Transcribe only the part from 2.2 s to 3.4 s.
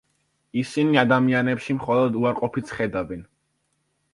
უარყოფითს ხედავენ.